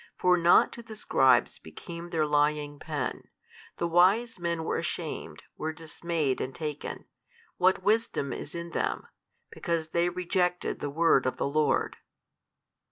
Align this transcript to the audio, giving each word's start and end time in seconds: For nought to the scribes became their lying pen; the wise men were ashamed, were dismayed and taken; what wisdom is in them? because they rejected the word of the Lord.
For 0.15 0.35
nought 0.35 0.71
to 0.73 0.81
the 0.81 0.95
scribes 0.95 1.59
became 1.59 2.09
their 2.09 2.25
lying 2.25 2.79
pen; 2.79 3.27
the 3.77 3.87
wise 3.87 4.39
men 4.39 4.63
were 4.63 4.77
ashamed, 4.77 5.43
were 5.57 5.71
dismayed 5.71 6.41
and 6.41 6.55
taken; 6.55 7.05
what 7.57 7.83
wisdom 7.83 8.33
is 8.33 8.55
in 8.55 8.71
them? 8.71 9.05
because 9.51 9.89
they 9.89 10.09
rejected 10.09 10.79
the 10.79 10.89
word 10.89 11.27
of 11.27 11.37
the 11.37 11.45
Lord. 11.47 11.97